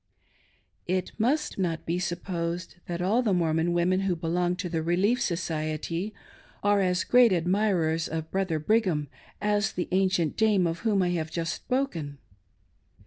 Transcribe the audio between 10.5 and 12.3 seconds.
of whom I have just spoken.